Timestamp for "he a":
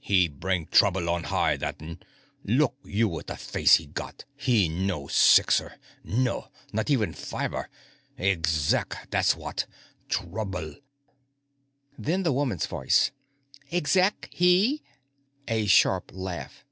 14.30-15.66